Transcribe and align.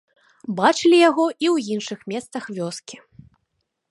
Бачылі 0.59 0.97
яго 1.09 1.25
і 1.43 1.47
ў 1.53 1.75
іншых 1.75 1.99
месцах 2.13 2.43
вёскі. 2.57 2.97